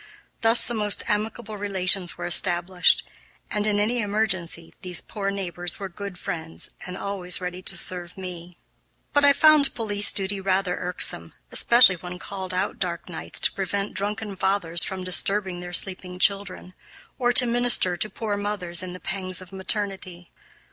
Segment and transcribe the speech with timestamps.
[0.41, 3.07] Thus the most amicable relations were established,
[3.51, 8.17] and, in any emergency, these poor neighbors were good friends and always ready to serve
[8.17, 8.57] me.
[9.13, 13.93] But I found police duty rather irksome, especially when called out dark nights to prevent
[13.93, 16.73] drunken fathers from disturbing their sleeping children,
[17.19, 20.31] or to minister to poor mothers in the pangs of maternity.